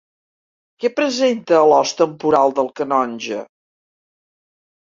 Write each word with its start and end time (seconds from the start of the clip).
Què 0.85 0.89
presenta 0.99 1.59
a 1.59 1.67
l'os 1.73 1.93
temporal 2.01 2.57
el 2.65 2.73
canonge? 2.81 3.45